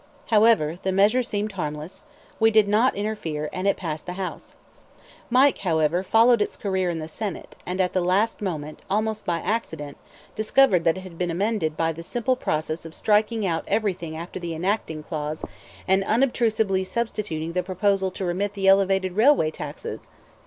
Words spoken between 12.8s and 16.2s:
of striking out everything after the enacting clause and